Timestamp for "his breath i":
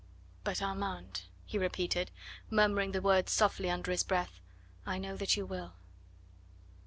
3.91-4.97